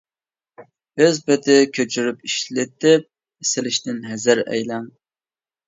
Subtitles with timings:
[1.03, 3.07] ئۆز پېتى كۆچۈرۈپ ئىشلىتىپ
[3.53, 4.93] سېلىشتىن ھەزەر ئەيلەڭ!